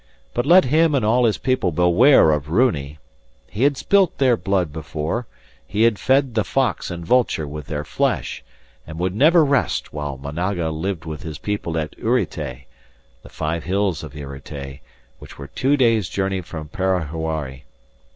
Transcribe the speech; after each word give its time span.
But 0.33 0.47
let 0.47 0.65
him 0.65 0.95
and 0.95 1.05
all 1.05 1.25
his 1.25 1.37
people 1.37 1.71
beware 1.71 2.31
of 2.31 2.49
Runi. 2.49 2.97
He 3.47 3.65
had 3.65 3.77
spilt 3.77 4.17
their 4.17 4.35
blood 4.35 4.73
before, 4.73 5.27
he 5.67 5.83
had 5.83 5.99
fed 5.99 6.33
the 6.33 6.43
fox 6.43 6.89
and 6.89 7.05
vulture 7.05 7.47
with 7.47 7.67
their 7.67 7.83
flesh, 7.85 8.43
and 8.87 8.97
would 8.97 9.13
never 9.13 9.45
rest 9.45 9.93
while 9.93 10.17
Managa 10.17 10.71
lived 10.71 11.05
with 11.05 11.21
his 11.21 11.37
people 11.37 11.77
at 11.77 11.95
Uritay 11.99 12.65
the 13.21 13.29
five 13.29 13.65
hills 13.65 14.01
of 14.03 14.15
Uritay, 14.15 14.81
which 15.19 15.37
were 15.37 15.49
two 15.49 15.77
days' 15.77 16.09
journey 16.09 16.41
from 16.41 16.67
Parahuari. 16.69 17.65